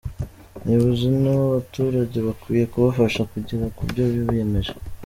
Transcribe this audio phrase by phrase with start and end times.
[0.57, 4.73] Abayobozi n’abaturage bakwiye kubafasha kugera ku byo biyemeje.